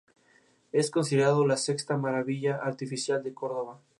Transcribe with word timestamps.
Es 0.71 0.89
considerado 0.89 1.45
la 1.45 1.57
sexta 1.57 1.95
Maravilla 1.95 2.55
Artificial 2.55 3.21
de 3.21 3.35
Cordoba. 3.35 3.83